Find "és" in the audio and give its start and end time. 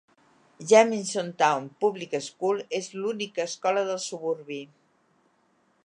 2.79-2.89